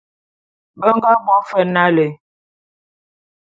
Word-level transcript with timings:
Be 0.79 0.89
nga 0.97 1.11
bo 1.25 1.35
fe 1.49 1.59
nalé. 1.73 2.07